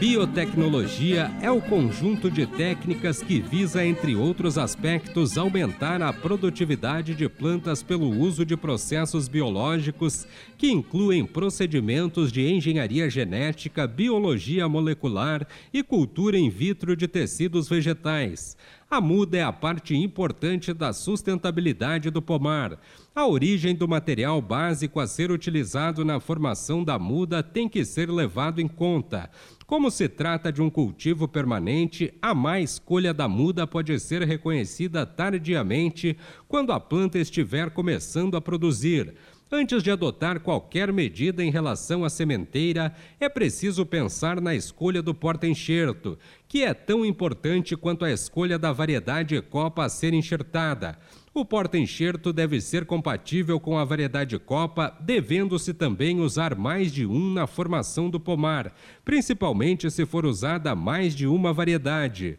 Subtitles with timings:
[0.00, 7.28] Biotecnologia é o conjunto de técnicas que visa, entre outros aspectos, aumentar a produtividade de
[7.28, 10.26] plantas pelo uso de processos biológicos
[10.56, 18.56] que incluem procedimentos de engenharia genética, biologia molecular e cultura in vitro de tecidos vegetais.
[18.90, 22.76] A muda é a parte importante da sustentabilidade do pomar.
[23.14, 28.10] A origem do material básico a ser utilizado na formação da muda tem que ser
[28.10, 29.30] levado em conta.
[29.64, 35.06] Como se trata de um cultivo permanente, a má escolha da muda pode ser reconhecida
[35.06, 36.16] tardiamente
[36.48, 39.14] quando a planta estiver começando a produzir.
[39.52, 45.12] Antes de adotar qualquer medida em relação à sementeira, é preciso pensar na escolha do
[45.12, 50.96] porta-enxerto, que é tão importante quanto a escolha da variedade copa a ser enxertada.
[51.34, 57.32] O porta-enxerto deve ser compatível com a variedade copa, devendo-se também usar mais de um
[57.32, 58.72] na formação do pomar,
[59.04, 62.38] principalmente se for usada mais de uma variedade.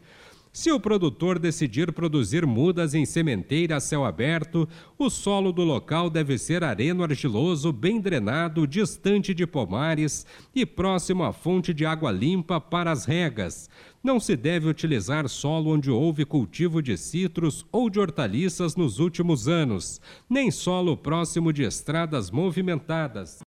[0.54, 6.10] Se o produtor decidir produzir mudas em sementeira a céu aberto, o solo do local
[6.10, 12.60] deve ser areno-argiloso, bem drenado, distante de pomares e próximo à fonte de água limpa
[12.60, 13.70] para as regas.
[14.04, 19.48] Não se deve utilizar solo onde houve cultivo de citros ou de hortaliças nos últimos
[19.48, 23.40] anos, nem solo próximo de estradas movimentadas.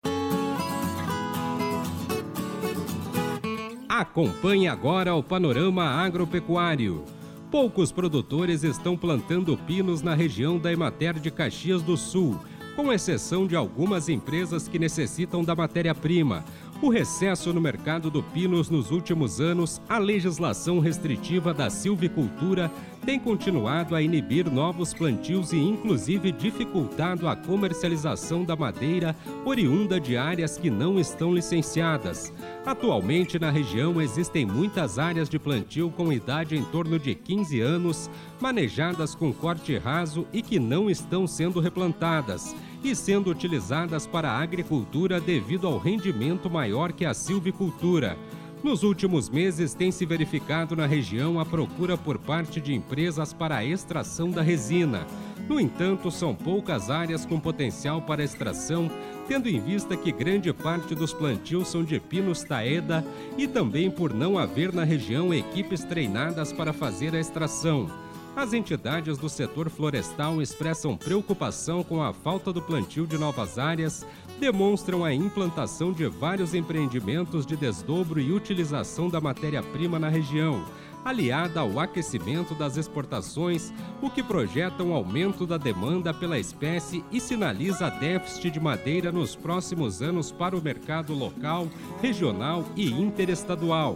[4.03, 7.05] Acompanhe agora o panorama agropecuário.
[7.49, 12.37] Poucos produtores estão plantando pinos na região da Emater de Caxias do Sul,
[12.75, 16.43] com exceção de algumas empresas que necessitam da matéria-prima.
[16.83, 22.69] O recesso no mercado do pinos nos últimos anos, a legislação restritiva da silvicultura
[23.05, 30.17] tem continuado a inibir novos plantios e, inclusive, dificultado a comercialização da madeira oriunda de
[30.17, 32.33] áreas que não estão licenciadas.
[32.65, 38.09] Atualmente, na região, existem muitas áreas de plantio com idade em torno de 15 anos,
[38.41, 44.41] manejadas com corte raso e que não estão sendo replantadas e sendo utilizadas para a
[44.41, 48.17] agricultura devido ao rendimento maior que a silvicultura.
[48.63, 53.57] Nos últimos meses, tem se verificado na região a procura por parte de empresas para
[53.57, 55.05] a extração da resina.
[55.49, 58.89] No entanto, são poucas áreas com potencial para extração,
[59.27, 63.05] tendo em vista que grande parte dos plantios são de pinos taeda
[63.37, 68.02] e também por não haver na região equipes treinadas para fazer a extração.
[68.35, 74.05] As entidades do setor florestal expressam preocupação com a falta do plantio de novas áreas,
[74.39, 80.65] demonstram a implantação de vários empreendimentos de desdobro e utilização da matéria-prima na região,
[81.05, 83.71] aliada ao aquecimento das exportações,
[84.01, 89.35] o que projeta um aumento da demanda pela espécie e sinaliza déficit de madeira nos
[89.35, 91.67] próximos anos para o mercado local,
[92.01, 93.95] regional e interestadual.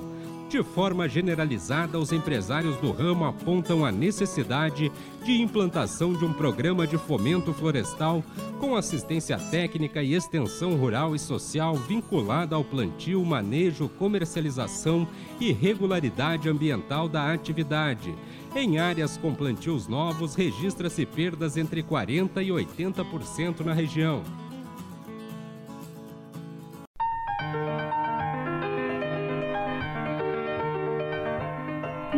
[0.49, 4.89] De forma generalizada, os empresários do ramo apontam a necessidade
[5.25, 8.23] de implantação de um programa de fomento florestal
[8.57, 15.05] com assistência técnica e extensão rural e social vinculada ao plantio, manejo, comercialização
[15.37, 18.15] e regularidade ambiental da atividade.
[18.55, 24.23] Em áreas com plantios novos, registra-se perdas entre 40% e 80% na região.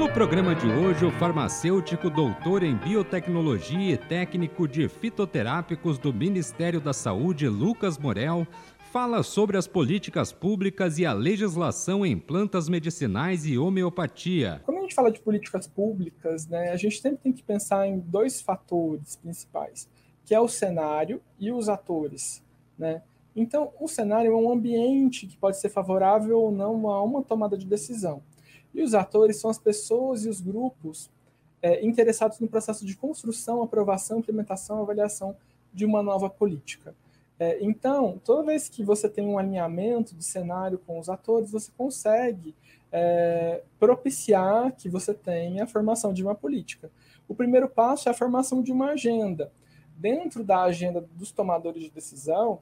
[0.10, 6.82] No programa de hoje, o farmacêutico doutor em biotecnologia e técnico de fitoterápicos do Ministério
[6.82, 8.46] da Saúde, Lucas Morel,
[8.92, 14.62] fala sobre as políticas públicas e a legislação em plantas medicinais e homeopatia.
[14.66, 18.00] Quando a gente fala de políticas públicas, né, a gente sempre tem que pensar em
[18.00, 19.88] dois fatores principais,
[20.26, 22.44] que é o cenário e os atores.
[22.80, 23.04] Né?
[23.36, 27.56] Então, o cenário é um ambiente que pode ser favorável ou não a uma tomada
[27.56, 28.24] de decisão.
[28.74, 31.10] E os atores são as pessoas e os grupos
[31.62, 35.36] é, interessados no processo de construção, aprovação, implementação, avaliação
[35.74, 36.96] de uma nova política.
[37.40, 41.72] É, então, toda vez que você tem um alinhamento de cenário com os atores, você
[41.78, 42.54] consegue
[42.92, 46.92] é, propiciar que você tenha a formação de uma política.
[47.28, 49.52] O primeiro passo é a formação de uma agenda.
[49.96, 52.60] Dentro da agenda dos tomadores de decisão,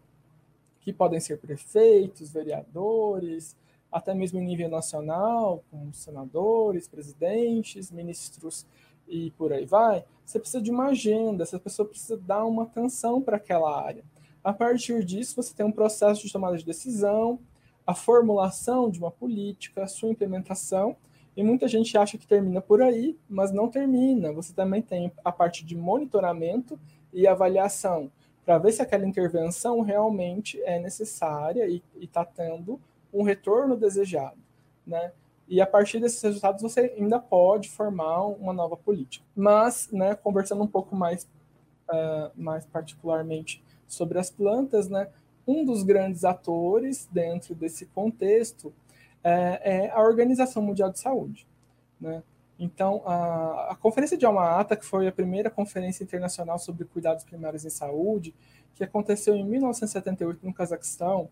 [0.81, 3.55] que podem ser prefeitos, vereadores,
[3.97, 8.65] até mesmo em nível nacional, com senadores, presidentes, ministros
[9.07, 13.21] e por aí vai, você precisa de uma agenda, essa pessoa precisa dar uma atenção
[13.21, 14.03] para aquela área.
[14.43, 17.39] A partir disso, você tem um processo de tomada de decisão,
[17.85, 20.95] a formulação de uma política, a sua implementação,
[21.35, 24.31] e muita gente acha que termina por aí, mas não termina.
[24.33, 26.79] Você também tem a parte de monitoramento
[27.13, 28.11] e avaliação,
[28.45, 32.79] para ver se aquela intervenção realmente é necessária e está tendo
[33.13, 34.37] um retorno desejado.
[34.85, 35.11] Né?
[35.47, 39.25] E a partir desses resultados você ainda pode formar uma nova política.
[39.35, 41.23] Mas, né, conversando um pouco mais,
[41.89, 45.07] uh, mais particularmente sobre as plantas, né,
[45.47, 48.73] um dos grandes atores dentro desse contexto
[49.23, 51.47] é, é a Organização Mundial de Saúde.
[51.99, 52.21] Né?
[52.59, 57.63] Então, a, a Conferência de Alma-Ata, que foi a primeira conferência internacional sobre cuidados primários
[57.63, 58.33] em saúde,
[58.75, 61.29] que aconteceu em 1978 no Cazaquistão,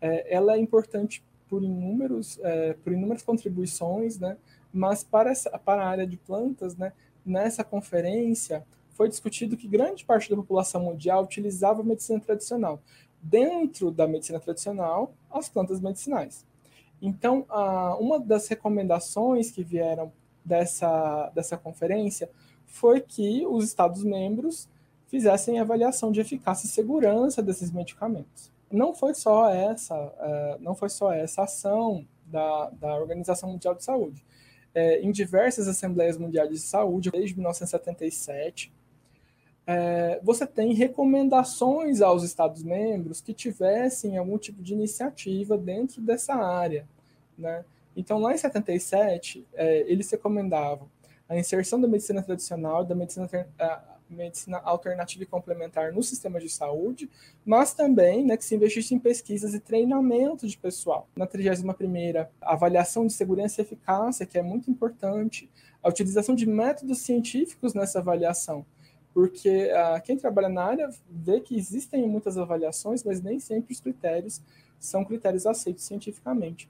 [0.00, 4.36] é, ela é importante por inúmeros, é, por inúmeras contribuições, né?
[4.72, 6.92] mas para, essa, para a área de plantas, né,
[7.24, 12.80] nessa conferência, foi discutido que grande parte da população mundial utilizava a medicina tradicional.
[13.22, 16.44] Dentro da medicina tradicional, as plantas medicinais.
[17.00, 17.46] Então,
[18.00, 20.12] uma das recomendações que vieram
[20.44, 22.30] dessa, dessa conferência
[22.66, 24.68] foi que os Estados-membros
[25.08, 30.88] fizessem avaliação de eficácia e segurança desses medicamentos não foi só essa, uh, não foi
[30.88, 34.24] só essa ação da, da Organização Mundial de Saúde.
[34.74, 38.72] É, em diversas Assembleias Mundiais de Saúde, desde 1977,
[39.66, 46.86] é, você tem recomendações aos Estados-membros que tivessem algum tipo de iniciativa dentro dessa área.
[47.36, 47.64] Né?
[47.96, 50.88] Então, lá em 77, é, eles recomendavam
[51.28, 53.28] a inserção da medicina tradicional, da medicina
[54.08, 57.10] medicina alternativa e complementar no sistema de saúde,
[57.44, 61.08] mas também né, que se investisse em pesquisas e treinamento de pessoal.
[61.16, 65.50] Na 31ª, avaliação de segurança e eficácia, que é muito importante,
[65.82, 68.64] a utilização de métodos científicos nessa avaliação,
[69.14, 73.80] porque uh, quem trabalha na área vê que existem muitas avaliações, mas nem sempre os
[73.80, 74.42] critérios
[74.78, 76.68] são critérios aceitos cientificamente.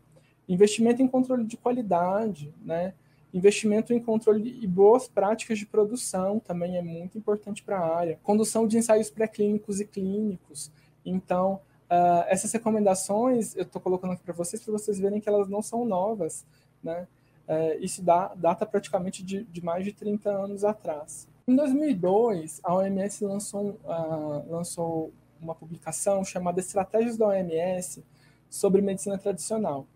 [0.48, 2.94] Investimento em controle de qualidade, né?
[3.36, 8.18] Investimento em controle e boas práticas de produção também é muito importante para a área.
[8.22, 10.72] Condução de ensaios pré-clínicos e clínicos.
[11.04, 15.50] Então, uh, essas recomendações eu estou colocando aqui para vocês, para vocês verem que elas
[15.50, 16.46] não são novas.
[16.82, 17.06] Né?
[17.46, 21.28] Uh, isso dá, data praticamente de, de, mais de 30 anos atrás.
[21.46, 28.02] Em 2002, a OMS lançou, uh, lançou uma publicação chamada Estratégias da OMS
[28.48, 29.86] sobre Medicina Tradicional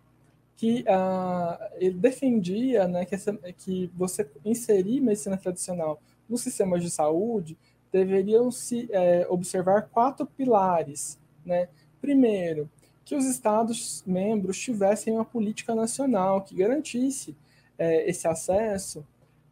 [0.60, 6.90] que uh, ele defendia né, que, essa, que você inserir medicina tradicional nos sistemas de
[6.90, 7.56] saúde
[7.90, 11.18] deveriam se é, observar quatro pilares.
[11.46, 11.70] Né?
[11.98, 12.68] Primeiro,
[13.06, 17.34] que os Estados-membros tivessem uma política nacional que garantisse
[17.78, 19.02] é, esse acesso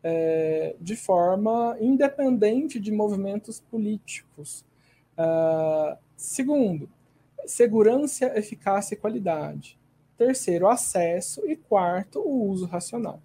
[0.02, 4.62] é, de forma independente de movimentos políticos.
[5.16, 6.86] Uh, segundo,
[7.46, 9.78] segurança, eficácia e qualidade.
[10.18, 11.48] Terceiro, acesso.
[11.48, 13.22] E quarto, o uso racional.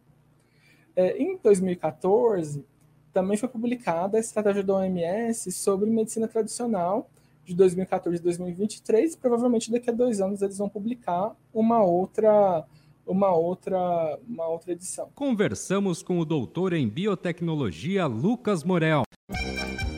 [0.95, 2.63] É, em 2014,
[3.11, 7.09] também foi publicada a estratégia da OMS sobre medicina tradicional
[7.43, 9.15] de 2014 e 2023.
[9.15, 12.63] Provavelmente daqui a dois anos eles vão publicar uma outra
[13.05, 15.09] uma outra uma outra edição.
[15.13, 19.03] Conversamos com o doutor em biotecnologia Lucas Morel.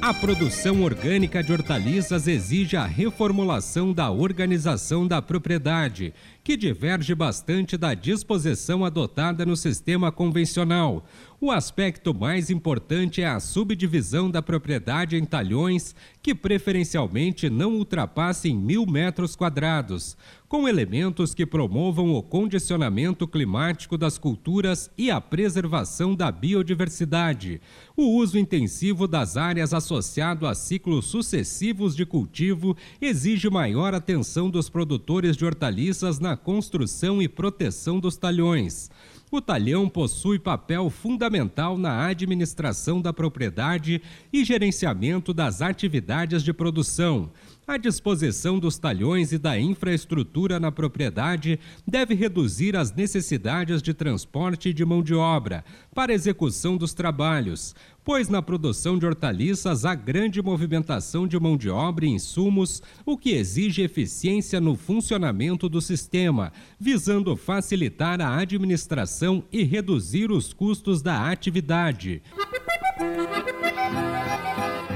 [0.02, 6.14] A produção orgânica de hortaliças exige a reformulação da organização da propriedade,
[6.46, 11.04] que diverge bastante da disposição adotada no sistema convencional.
[11.42, 18.56] O aspecto mais importante é a subdivisão da propriedade em talhões, que preferencialmente não ultrapassem
[18.56, 20.16] mil metros quadrados,
[20.48, 27.60] com elementos que promovam o condicionamento climático das culturas e a preservação da biodiversidade.
[27.98, 34.70] O uso intensivo das áreas associado a ciclos sucessivos de cultivo exige maior atenção dos
[34.70, 38.90] produtores de hortaliças na construção e proteção dos talhões.
[39.32, 44.02] O talhão possui papel fundamental na administração da propriedade
[44.32, 47.32] e gerenciamento das atividades de produção.
[47.68, 54.72] A disposição dos talhões e da infraestrutura na propriedade deve reduzir as necessidades de transporte
[54.72, 60.44] de mão de obra para execução dos trabalhos, pois na produção de hortaliças há grande
[60.44, 66.54] movimentação de mão de obra e insumos, o que exige eficiência no funcionamento do sistema,
[66.80, 72.22] visando facilitar a administração e reduzir os custos da atividade.